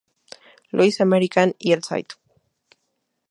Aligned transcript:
Louis 0.73 0.99
American", 0.99 1.53
y 1.59 1.73
el 1.73 1.81
"St. 1.87 2.13